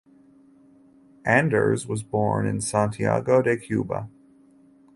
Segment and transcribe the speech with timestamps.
[1.27, 4.09] Anders was born in Santiago de Cuba.